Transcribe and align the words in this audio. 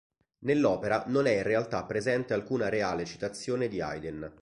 Nell'opera 0.45 1.03
non 1.05 1.27
è 1.27 1.35
in 1.35 1.43
realtà 1.43 1.83
presente 1.85 2.33
alcuna 2.33 2.69
reale 2.69 3.05
citazione 3.05 3.67
di 3.67 3.81
Haydn. 3.81 4.31